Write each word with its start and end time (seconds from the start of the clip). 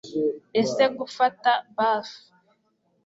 ese 0.61 0.83
gufata 0.97 1.51
bath 1.75 2.13